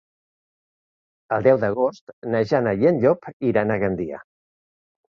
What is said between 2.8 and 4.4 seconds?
i en Llop iran a Gandia.